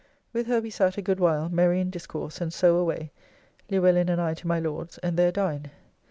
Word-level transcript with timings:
With 0.33 0.47
her 0.47 0.61
we 0.61 0.71
sat 0.71 0.97
a 0.97 1.01
good 1.03 1.19
while, 1.19 1.47
merry 1.47 1.79
in 1.79 1.91
discourse, 1.91 2.41
and 2.41 2.51
so 2.51 2.75
away, 2.77 3.11
Luellin 3.69 4.09
and 4.09 4.19
I 4.19 4.33
to 4.33 4.47
my 4.47 4.59
Lord's, 4.59 4.97
and 4.97 5.15
there 5.15 5.31
dined. 5.31 5.69